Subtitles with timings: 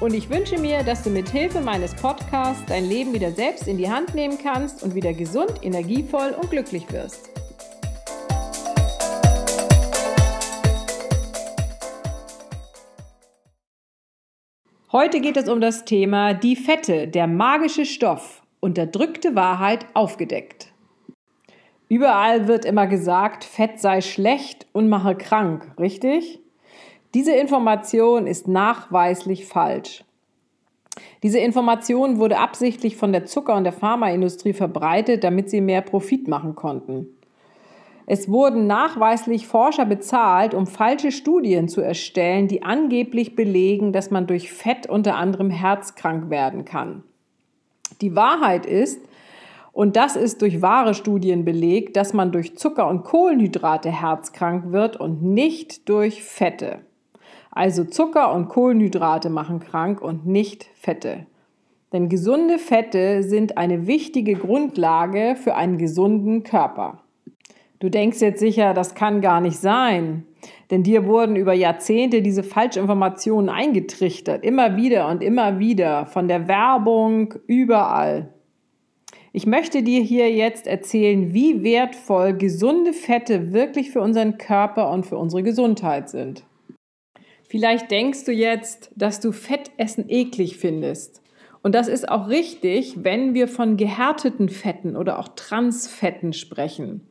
[0.00, 3.78] Und ich wünsche mir, dass du mit Hilfe meines Podcasts dein Leben wieder selbst in
[3.78, 7.30] die Hand nehmen kannst und wieder gesund, energievoll und glücklich wirst.
[14.90, 20.72] Heute geht es um das Thema die Fette, der magische Stoff, unterdrückte Wahrheit aufgedeckt.
[21.88, 26.43] Überall wird immer gesagt, Fett sei schlecht und mache krank, richtig?
[27.14, 30.04] Diese Information ist nachweislich falsch.
[31.22, 36.26] Diese Information wurde absichtlich von der Zucker- und der Pharmaindustrie verbreitet, damit sie mehr Profit
[36.26, 37.06] machen konnten.
[38.06, 44.26] Es wurden nachweislich Forscher bezahlt, um falsche Studien zu erstellen, die angeblich belegen, dass man
[44.26, 47.04] durch Fett unter anderem herzkrank werden kann.
[48.00, 49.00] Die Wahrheit ist,
[49.72, 54.96] und das ist durch wahre Studien belegt, dass man durch Zucker und Kohlenhydrate herzkrank wird
[54.96, 56.80] und nicht durch Fette.
[57.54, 61.26] Also Zucker und Kohlenhydrate machen krank und nicht Fette.
[61.92, 67.04] Denn gesunde Fette sind eine wichtige Grundlage für einen gesunden Körper.
[67.78, 70.26] Du denkst jetzt sicher, das kann gar nicht sein.
[70.70, 76.48] Denn dir wurden über Jahrzehnte diese Falschinformationen eingetrichtert, immer wieder und immer wieder, von der
[76.48, 78.34] Werbung, überall.
[79.32, 85.06] Ich möchte dir hier jetzt erzählen, wie wertvoll gesunde Fette wirklich für unseren Körper und
[85.06, 86.44] für unsere Gesundheit sind.
[87.54, 91.22] Vielleicht denkst du jetzt, dass du Fettessen eklig findest.
[91.62, 97.06] Und das ist auch richtig, wenn wir von gehärteten Fetten oder auch Transfetten sprechen.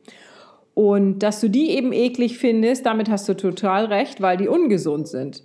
[0.74, 5.08] Und dass du die eben eklig findest, damit hast du total recht, weil die ungesund
[5.08, 5.44] sind.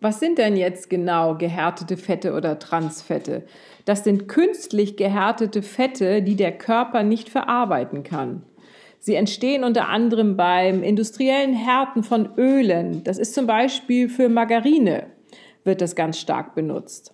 [0.00, 3.44] Was sind denn jetzt genau gehärtete Fette oder Transfette?
[3.84, 8.44] Das sind künstlich gehärtete Fette, die der Körper nicht verarbeiten kann.
[8.98, 13.04] Sie entstehen unter anderem beim industriellen Härten von Ölen.
[13.04, 15.06] Das ist zum Beispiel für Margarine,
[15.64, 17.12] wird das ganz stark benutzt.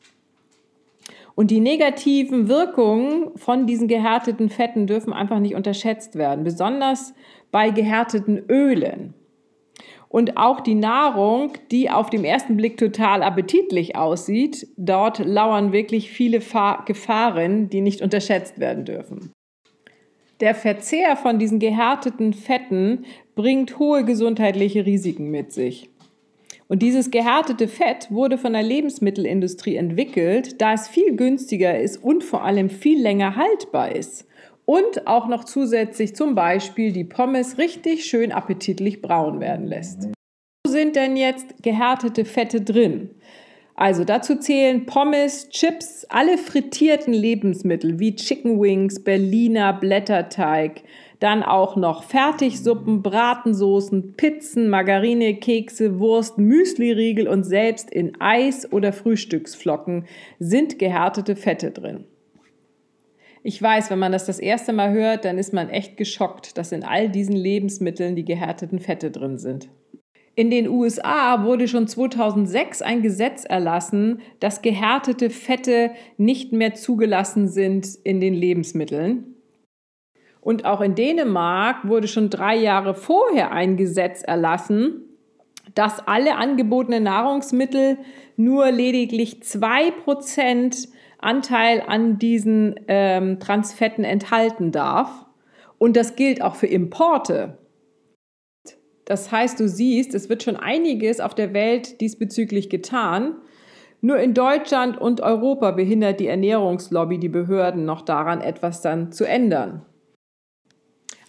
[1.35, 7.13] Und die negativen Wirkungen von diesen gehärteten Fetten dürfen einfach nicht unterschätzt werden, besonders
[7.51, 9.15] bei gehärteten Ölen.
[10.09, 16.13] Und auch die Nahrung, die auf dem ersten Blick total appetitlich aussieht, dort lauern wirklich
[16.13, 19.34] viele Gefahren, die nicht unterschätzt werden dürfen.
[20.41, 25.91] Der Verzehr von diesen gehärteten Fetten bringt hohe gesundheitliche Risiken mit sich.
[26.67, 32.25] Und dieses gehärtete Fett wurde von der Lebensmittelindustrie entwickelt, da es viel günstiger ist und
[32.25, 34.27] vor allem viel länger haltbar ist
[34.65, 40.09] und auch noch zusätzlich zum Beispiel die Pommes richtig schön appetitlich braun werden lässt.
[40.67, 43.11] Wo sind denn jetzt gehärtete Fette drin?
[43.77, 50.83] Also dazu zählen Pommes, Chips, alle frittierten Lebensmittel wie Chicken Wings, Berliner Blätterteig,
[51.19, 58.93] dann auch noch Fertigsuppen, Bratensoßen, Pizzen, Margarine, Kekse, Wurst, Müsliriegel und selbst in Eis oder
[58.93, 60.07] Frühstücksflocken
[60.39, 62.05] sind gehärtete Fette drin.
[63.43, 66.73] Ich weiß, wenn man das das erste Mal hört, dann ist man echt geschockt, dass
[66.73, 69.69] in all diesen Lebensmitteln die gehärteten Fette drin sind.
[70.37, 77.49] In den USA wurde schon 2006 ein Gesetz erlassen, dass gehärtete Fette nicht mehr zugelassen
[77.49, 79.37] sind in den Lebensmitteln.
[80.41, 85.03] Und auch in Dänemark wurde schon drei Jahre vorher ein Gesetz erlassen,
[85.75, 87.99] dass alle angebotenen Nahrungsmittel
[88.37, 90.89] nur lediglich zwei Prozent
[91.19, 95.25] Anteil an diesen ähm, Transfetten enthalten darf.
[95.79, 97.59] Und das gilt auch für Importe.
[99.05, 103.37] Das heißt, du siehst, es wird schon einiges auf der Welt diesbezüglich getan.
[104.01, 109.25] Nur in Deutschland und Europa behindert die Ernährungslobby die Behörden noch daran, etwas dann zu
[109.25, 109.85] ändern.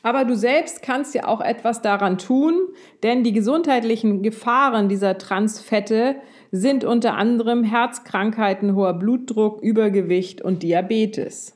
[0.03, 2.53] Aber du selbst kannst ja auch etwas daran tun,
[3.01, 6.17] denn die gesundheitlichen Gefahren dieser Transfette
[6.51, 11.54] sind unter anderem Herzkrankheiten, hoher Blutdruck, Übergewicht und Diabetes.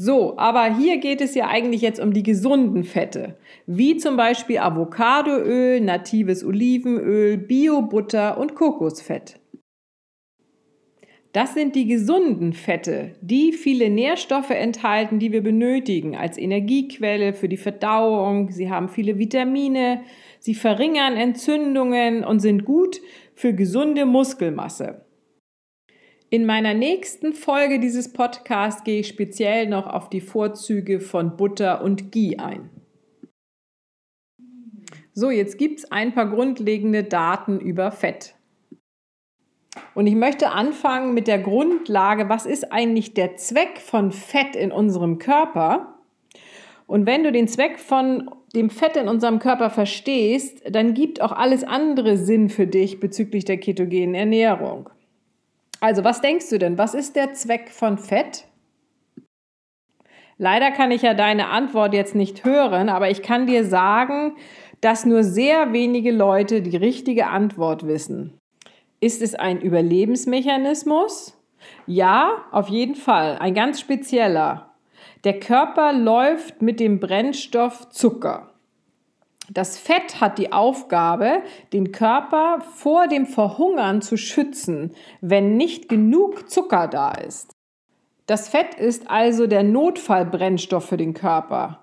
[0.00, 3.36] So, aber hier geht es ja eigentlich jetzt um die gesunden Fette,
[3.66, 9.40] wie zum Beispiel Avocadoöl, natives Olivenöl, Biobutter und Kokosfett.
[11.32, 17.48] Das sind die gesunden Fette, die viele Nährstoffe enthalten, die wir benötigen als Energiequelle für
[17.48, 18.52] die Verdauung.
[18.52, 20.02] Sie haben viele Vitamine,
[20.38, 23.00] sie verringern Entzündungen und sind gut
[23.34, 25.07] für gesunde Muskelmasse.
[26.30, 31.82] In meiner nächsten Folge dieses Podcasts gehe ich speziell noch auf die Vorzüge von Butter
[31.82, 32.68] und Ghee ein.
[35.14, 38.34] So, jetzt gibt es ein paar grundlegende Daten über Fett.
[39.94, 44.70] Und ich möchte anfangen mit der Grundlage, was ist eigentlich der Zweck von Fett in
[44.70, 45.94] unserem Körper?
[46.86, 51.32] Und wenn du den Zweck von dem Fett in unserem Körper verstehst, dann gibt auch
[51.32, 54.90] alles andere Sinn für dich bezüglich der ketogenen Ernährung.
[55.80, 56.76] Also, was denkst du denn?
[56.78, 58.44] Was ist der Zweck von Fett?
[60.38, 64.36] Leider kann ich ja deine Antwort jetzt nicht hören, aber ich kann dir sagen,
[64.80, 68.38] dass nur sehr wenige Leute die richtige Antwort wissen.
[69.00, 71.36] Ist es ein Überlebensmechanismus?
[71.86, 74.74] Ja, auf jeden Fall, ein ganz spezieller.
[75.24, 78.52] Der Körper läuft mit dem Brennstoff Zucker.
[79.50, 81.42] Das Fett hat die Aufgabe,
[81.72, 87.54] den Körper vor dem Verhungern zu schützen, wenn nicht genug Zucker da ist.
[88.26, 91.82] Das Fett ist also der Notfallbrennstoff für den Körper.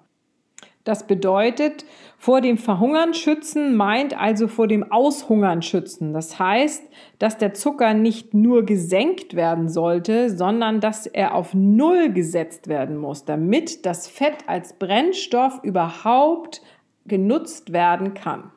[0.84, 1.84] Das bedeutet,
[2.20, 6.14] vor dem Verhungern schützen meint also vor dem Aushungern schützen.
[6.14, 6.84] Das heißt,
[7.18, 12.98] dass der Zucker nicht nur gesenkt werden sollte, sondern dass er auf Null gesetzt werden
[12.98, 16.62] muss, damit das Fett als Brennstoff überhaupt
[17.06, 18.52] genutzt werden kann.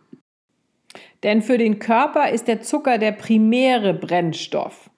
[1.23, 4.91] Denn für den Körper ist der Zucker der primäre Brennstoff.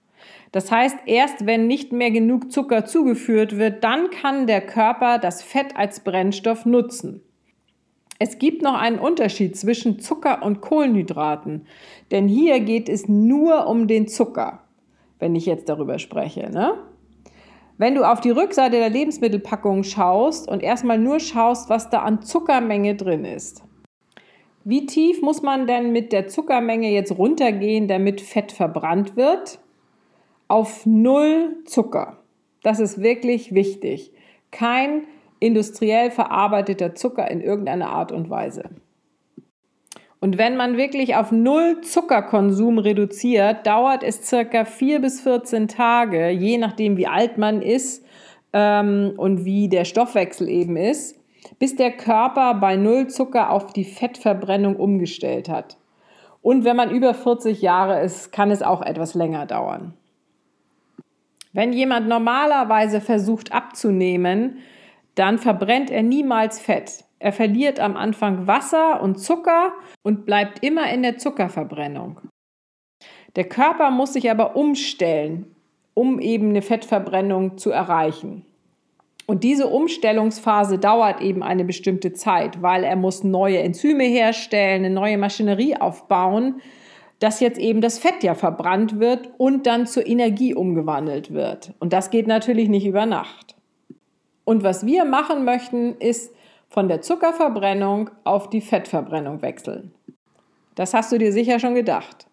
[0.53, 5.43] Das heißt, erst wenn nicht mehr genug Zucker zugeführt wird, dann kann der Körper das
[5.43, 7.23] Fett als Brennstoff nutzen.
[8.19, 11.67] Es gibt noch einen Unterschied zwischen Zucker und Kohlenhydraten,
[12.11, 14.65] denn hier geht es nur um den Zucker,
[15.19, 16.51] wenn ich jetzt darüber spreche.
[16.51, 16.75] Ne?
[17.81, 22.21] Wenn du auf die Rückseite der Lebensmittelpackung schaust und erstmal nur schaust, was da an
[22.21, 23.63] Zuckermenge drin ist.
[24.65, 29.61] Wie tief muss man denn mit der Zuckermenge jetzt runtergehen, damit Fett verbrannt wird?
[30.47, 32.19] Auf null Zucker.
[32.63, 34.13] Das ist wirklich wichtig.
[34.51, 35.07] Kein
[35.39, 38.69] industriell verarbeiteter Zucker in irgendeiner Art und Weise.
[40.21, 46.29] Und wenn man wirklich auf null Zuckerkonsum reduziert, dauert es circa vier bis 14 Tage,
[46.29, 48.05] je nachdem wie alt man ist
[48.53, 51.19] ähm, und wie der Stoffwechsel eben ist,
[51.59, 55.79] bis der Körper bei null Zucker auf die Fettverbrennung umgestellt hat.
[56.43, 59.95] Und wenn man über 40 Jahre ist, kann es auch etwas länger dauern.
[61.53, 64.59] Wenn jemand normalerweise versucht abzunehmen,
[65.15, 67.05] dann verbrennt er niemals Fett.
[67.21, 72.23] Er verliert am Anfang Wasser und Zucker und bleibt immer in der Zuckerverbrennung.
[73.37, 75.55] Der Körper muss sich aber umstellen,
[75.95, 78.47] um eben eine Fettverbrennung zu erreichen.
[79.27, 84.95] Und diese Umstellungsphase dauert eben eine bestimmte Zeit, weil er muss neue Enzyme herstellen, eine
[84.95, 86.61] neue Maschinerie aufbauen,
[87.21, 91.75] dass jetzt eben das Fett ja verbrannt wird und dann zur Energie umgewandelt wird.
[91.79, 93.55] Und das geht natürlich nicht über Nacht.
[94.45, 96.35] Und was wir machen möchten, ist
[96.71, 99.93] von der Zuckerverbrennung auf die Fettverbrennung wechseln.
[100.77, 102.29] Das hast du dir sicher schon gedacht.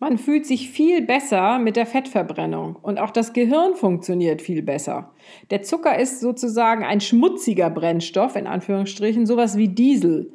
[0.00, 5.12] Man fühlt sich viel besser mit der Fettverbrennung und auch das Gehirn funktioniert viel besser.
[5.52, 10.32] Der Zucker ist sozusagen ein schmutziger Brennstoff, in Anführungsstrichen, sowas wie Diesel.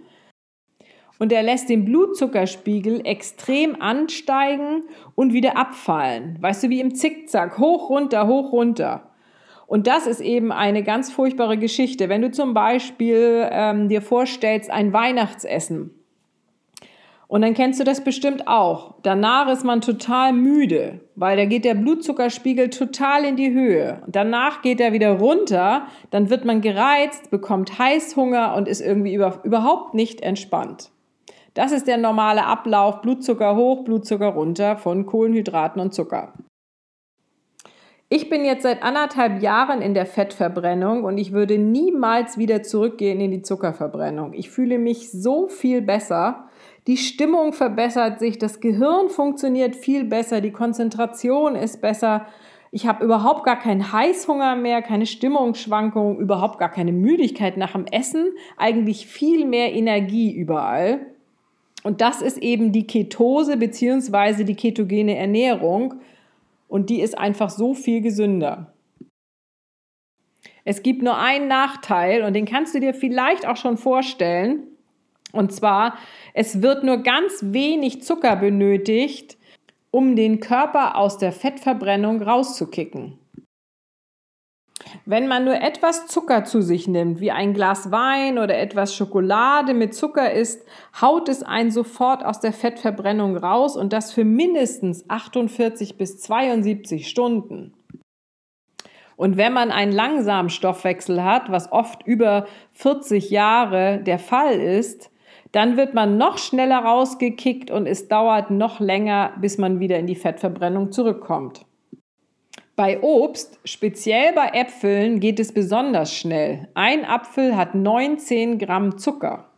[1.20, 4.84] Und er lässt den Blutzuckerspiegel extrem ansteigen
[5.16, 6.38] und wieder abfallen.
[6.40, 9.12] Weißt du, wie im Zickzack, hoch, runter, hoch, runter.
[9.68, 12.10] Und das ist eben eine ganz furchtbare Geschichte.
[12.10, 15.92] Wenn du zum Beispiel ähm, dir vorstellst, ein Weihnachtsessen,
[17.28, 18.96] und dann kennst du das bestimmt auch.
[19.04, 24.02] Danach ist man total müde, weil da geht der Blutzuckerspiegel total in die Höhe.
[24.08, 29.42] Danach geht er wieder runter, dann wird man gereizt, bekommt Heißhunger und ist irgendwie über,
[29.44, 30.90] überhaupt nicht entspannt.
[31.54, 36.32] Das ist der normale Ablauf, Blutzucker hoch, Blutzucker runter von Kohlenhydraten und Zucker.
[38.10, 43.20] Ich bin jetzt seit anderthalb Jahren in der Fettverbrennung und ich würde niemals wieder zurückgehen
[43.20, 44.32] in die Zuckerverbrennung.
[44.32, 46.48] Ich fühle mich so viel besser.
[46.88, 52.28] Die Stimmung verbessert sich, das Gehirn funktioniert viel besser, die Konzentration ist besser.
[52.72, 57.88] Ich habe überhaupt gar keinen Heißhunger mehr, keine Stimmungsschwankungen, überhaupt gar keine Müdigkeit nach dem
[57.88, 61.08] Essen, eigentlich viel mehr Energie überall.
[61.84, 64.46] Und das ist eben die Ketose bzw.
[64.46, 65.96] die ketogene Ernährung.
[66.68, 68.74] Und die ist einfach so viel gesünder.
[70.64, 74.64] Es gibt nur einen Nachteil und den kannst du dir vielleicht auch schon vorstellen.
[75.32, 75.98] Und zwar,
[76.34, 79.38] es wird nur ganz wenig Zucker benötigt,
[79.92, 83.18] um den Körper aus der Fettverbrennung rauszukicken.
[85.06, 89.74] Wenn man nur etwas Zucker zu sich nimmt, wie ein Glas Wein oder etwas Schokolade
[89.74, 90.66] mit Zucker isst,
[91.02, 97.08] haut es einen sofort aus der Fettverbrennung raus und das für mindestens 48 bis 72
[97.08, 97.74] Stunden.
[99.16, 105.10] Und wenn man einen langsamen Stoffwechsel hat, was oft über 40 Jahre der Fall ist,
[105.52, 110.06] dann wird man noch schneller rausgekickt und es dauert noch länger, bis man wieder in
[110.06, 111.67] die Fettverbrennung zurückkommt.
[112.78, 116.68] Bei Obst, speziell bei Äpfeln, geht es besonders schnell.
[116.76, 119.50] Ein Apfel hat 19 Gramm Zucker.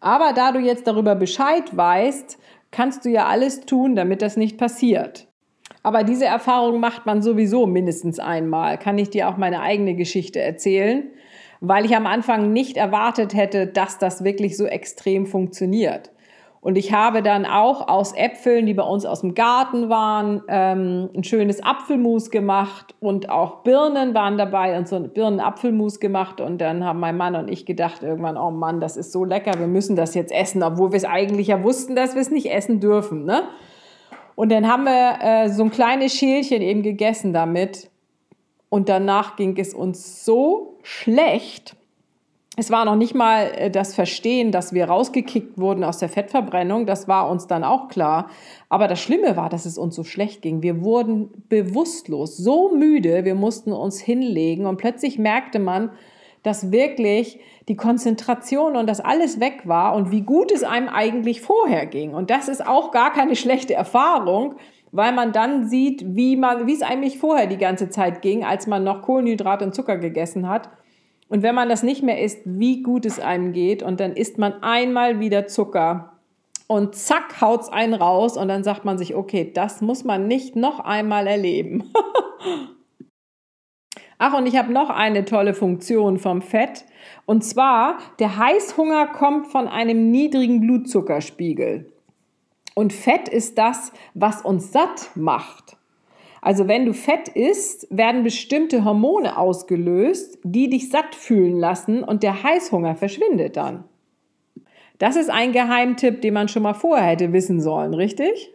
[0.00, 2.38] Aber da du jetzt darüber Bescheid weißt,
[2.70, 5.26] kannst du ja alles tun, damit das nicht passiert.
[5.82, 8.76] Aber diese Erfahrung macht man sowieso mindestens einmal.
[8.76, 11.04] Kann ich dir auch meine eigene Geschichte erzählen,
[11.62, 16.10] weil ich am Anfang nicht erwartet hätte, dass das wirklich so extrem funktioniert.
[16.62, 21.08] Und ich habe dann auch aus Äpfeln, die bei uns aus dem Garten waren, ähm,
[21.16, 26.38] ein schönes Apfelmus gemacht und auch Birnen waren dabei und so ein Birnenapfelmus gemacht.
[26.42, 29.58] Und dann haben mein Mann und ich gedacht irgendwann, oh Mann, das ist so lecker,
[29.58, 32.52] wir müssen das jetzt essen, obwohl wir es eigentlich ja wussten, dass wir es nicht
[32.52, 33.24] essen dürfen.
[33.24, 33.44] Ne?
[34.34, 37.90] Und dann haben wir äh, so ein kleines Schälchen eben gegessen damit.
[38.68, 41.74] Und danach ging es uns so schlecht,
[42.60, 46.84] es war noch nicht mal äh, das Verstehen, dass wir rausgekickt wurden aus der Fettverbrennung.
[46.84, 48.28] Das war uns dann auch klar.
[48.68, 50.62] Aber das Schlimme war, dass es uns so schlecht ging.
[50.62, 55.90] Wir wurden bewusstlos, so müde, wir mussten uns hinlegen und plötzlich merkte man,
[56.42, 61.40] dass wirklich die Konzentration und das alles weg war und wie gut es einem eigentlich
[61.40, 62.12] vorher ging.
[62.12, 64.56] Und das ist auch gar keine schlechte Erfahrung,
[64.92, 68.66] weil man dann sieht, wie man, wie es eigentlich vorher die ganze Zeit ging, als
[68.66, 70.68] man noch Kohlenhydrat und Zucker gegessen hat
[71.30, 73.84] und wenn man das nicht mehr isst, wie gut es einem geht.
[73.84, 76.18] Und dann isst man einmal wieder Zucker.
[76.66, 78.36] Und zack, haut es einen raus.
[78.36, 81.92] Und dann sagt man sich, okay, das muss man nicht noch einmal erleben.
[84.18, 86.84] Ach, und ich habe noch eine tolle Funktion vom Fett.
[87.26, 91.92] Und zwar, der Heißhunger kommt von einem niedrigen Blutzuckerspiegel.
[92.74, 95.76] Und Fett ist das, was uns satt macht.
[96.42, 102.22] Also wenn du Fett isst, werden bestimmte Hormone ausgelöst, die dich satt fühlen lassen und
[102.22, 103.84] der Heißhunger verschwindet dann.
[104.98, 108.52] Das ist ein Geheimtipp, den man schon mal vorher hätte wissen sollen, richtig?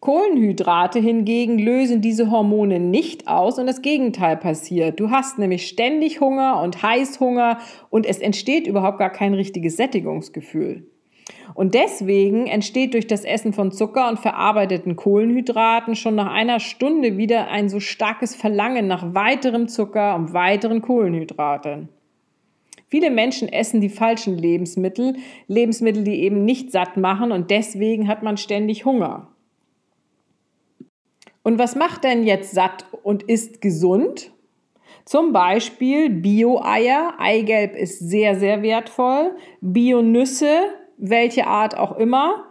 [0.00, 5.00] Kohlenhydrate hingegen lösen diese Hormone nicht aus und das Gegenteil passiert.
[5.00, 7.58] Du hast nämlich ständig Hunger und Heißhunger
[7.88, 10.90] und es entsteht überhaupt gar kein richtiges Sättigungsgefühl.
[11.54, 17.16] Und deswegen entsteht durch das Essen von Zucker und verarbeiteten Kohlenhydraten schon nach einer Stunde
[17.16, 21.88] wieder ein so starkes Verlangen nach weiterem Zucker und weiteren Kohlenhydraten.
[22.88, 25.16] Viele Menschen essen die falschen Lebensmittel,
[25.48, 29.28] Lebensmittel, die eben nicht satt machen und deswegen hat man ständig Hunger.
[31.42, 34.32] Und was macht denn jetzt satt und ist gesund?
[35.04, 40.68] Zum Beispiel Bio-Eier, Eigelb ist sehr, sehr wertvoll, Bio-Nüsse,
[41.10, 42.44] welche Art auch immer.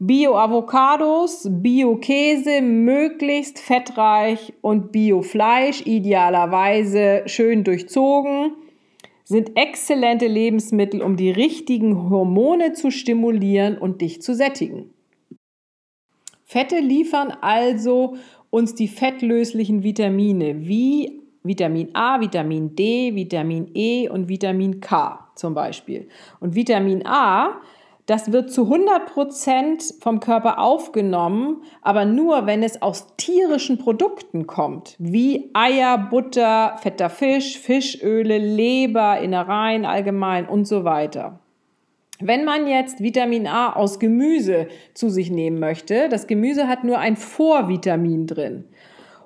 [0.00, 8.52] Bio-Avocados, Bio-Käse, möglichst fettreich und Bio-Fleisch, idealerweise schön durchzogen,
[9.24, 14.94] sind exzellente Lebensmittel, um die richtigen Hormone zu stimulieren und dich zu sättigen.
[16.44, 18.16] Fette liefern also
[18.50, 25.54] uns die fettlöslichen Vitamine wie Vitamin A, Vitamin D, Vitamin E und Vitamin K zum
[25.54, 26.08] Beispiel.
[26.40, 27.60] Und Vitamin A
[28.08, 34.46] das wird zu 100 Prozent vom Körper aufgenommen, aber nur, wenn es aus tierischen Produkten
[34.46, 41.40] kommt, wie Eier, Butter, fetter Fisch, Fischöle, Leber, Innereien allgemein und so weiter.
[42.18, 46.98] Wenn man jetzt Vitamin A aus Gemüse zu sich nehmen möchte, das Gemüse hat nur
[46.98, 48.64] ein Vorvitamin drin.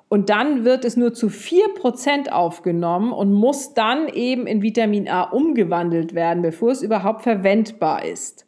[0.09, 5.23] Und dann wird es nur zu 4% aufgenommen und muss dann eben in Vitamin A
[5.23, 8.45] umgewandelt werden, bevor es überhaupt verwendbar ist.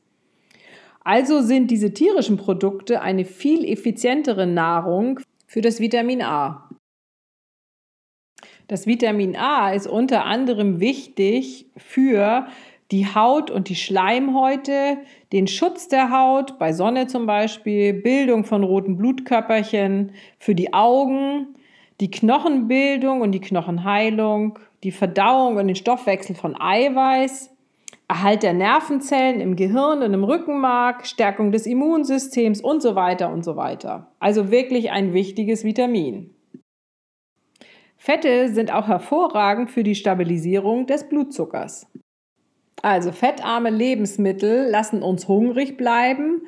[1.06, 6.68] Also sind diese tierischen Produkte eine viel effizientere Nahrung für das Vitamin A.
[8.68, 12.48] Das Vitamin A ist unter anderem wichtig für
[12.92, 14.98] die Haut und die Schleimhäute,
[15.32, 21.56] den Schutz der Haut, bei Sonne zum Beispiel, Bildung von roten Blutkörperchen, für die Augen,
[22.02, 27.55] die Knochenbildung und die Knochenheilung, die Verdauung und den Stoffwechsel von Eiweiß,
[28.08, 33.44] Erhalt der Nervenzellen im Gehirn und im Rückenmark, Stärkung des Immunsystems und so weiter und
[33.44, 34.12] so weiter.
[34.20, 36.36] Also wirklich ein wichtiges Vitamin.
[37.98, 41.88] Fette sind auch hervorragend für die Stabilisierung des Blutzuckers.
[42.82, 46.44] Also fettarme Lebensmittel lassen uns hungrig bleiben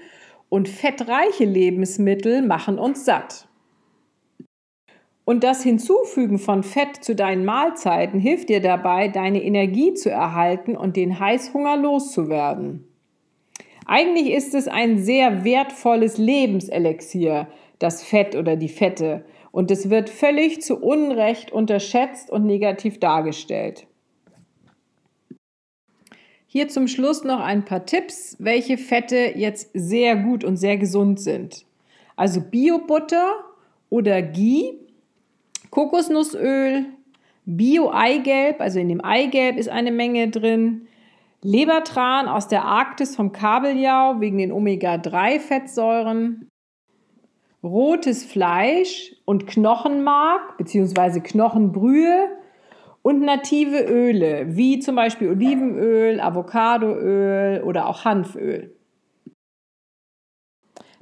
[0.50, 3.47] und fettreiche Lebensmittel machen uns satt.
[5.28, 10.78] Und das Hinzufügen von Fett zu deinen Mahlzeiten hilft dir dabei, deine Energie zu erhalten
[10.78, 12.88] und den Heißhunger loszuwerden.
[13.86, 20.10] Eigentlich ist es ein sehr wertvolles Lebenselixier, das Fett oder die Fette, und es wird
[20.10, 23.86] völlig zu Unrecht unterschätzt und negativ dargestellt.
[26.46, 31.20] Hier zum Schluss noch ein paar Tipps, welche Fette jetzt sehr gut und sehr gesund
[31.20, 31.66] sind.
[32.16, 33.44] Also Biobutter
[33.90, 34.87] oder Ghee,
[35.70, 36.86] Kokosnussöl,
[37.46, 40.88] Bio-Eigelb, also in dem Eigelb ist eine Menge drin,
[41.44, 46.50] Lebertran aus der Arktis vom Kabeljau wegen den Omega-3-Fettsäuren,
[47.64, 51.20] rotes Fleisch und Knochenmark bzw.
[51.22, 52.30] Knochenbrühe
[53.02, 58.77] und native Öle, wie zum Beispiel Olivenöl, Avocadoöl oder auch Hanföl.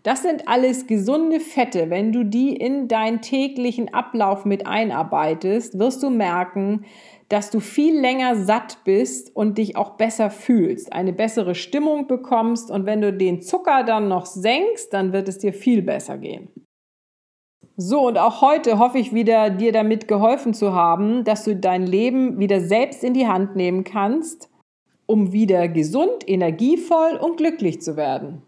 [0.06, 1.90] Das sind alles gesunde Fette.
[1.90, 6.86] Wenn du die in deinen täglichen Ablauf mit einarbeitest, wirst du merken,
[7.28, 12.70] dass du viel länger satt bist und dich auch besser fühlst, eine bessere Stimmung bekommst
[12.70, 16.50] und wenn du den Zucker dann noch senkst, dann wird es dir viel besser gehen.
[17.76, 21.88] So, und auch heute hoffe ich wieder, dir damit geholfen zu haben, dass du dein
[21.88, 24.52] Leben wieder selbst in die Hand nehmen kannst,
[25.08, 28.44] um wieder gesund, energievoll und glücklich zu werden.